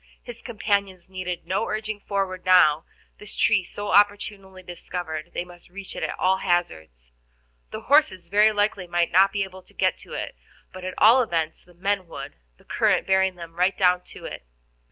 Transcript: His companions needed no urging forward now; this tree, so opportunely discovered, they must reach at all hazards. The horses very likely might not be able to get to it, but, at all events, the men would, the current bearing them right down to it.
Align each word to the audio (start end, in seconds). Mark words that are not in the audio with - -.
His 0.23 0.41
companions 0.41 1.09
needed 1.09 1.45
no 1.45 1.67
urging 1.67 1.99
forward 1.99 2.43
now; 2.43 2.85
this 3.19 3.35
tree, 3.35 3.63
so 3.63 3.89
opportunely 3.89 4.63
discovered, 4.63 5.29
they 5.35 5.43
must 5.45 5.69
reach 5.69 5.95
at 5.95 6.09
all 6.17 6.37
hazards. 6.37 7.11
The 7.69 7.81
horses 7.81 8.27
very 8.29 8.51
likely 8.51 8.87
might 8.87 9.11
not 9.11 9.31
be 9.31 9.43
able 9.43 9.61
to 9.61 9.75
get 9.75 9.99
to 9.99 10.13
it, 10.13 10.35
but, 10.73 10.83
at 10.83 10.95
all 10.97 11.21
events, 11.21 11.61
the 11.63 11.75
men 11.75 12.07
would, 12.07 12.33
the 12.57 12.65
current 12.65 13.05
bearing 13.05 13.35
them 13.35 13.53
right 13.53 13.77
down 13.77 14.01
to 14.05 14.25
it. 14.25 14.47